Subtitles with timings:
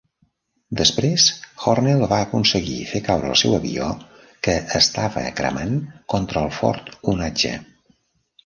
[0.77, 1.25] Després
[1.65, 3.91] Hornell va aconseguir fer caure el seu avió
[4.49, 5.77] que estava cremant
[6.15, 7.55] contra el fort onatge.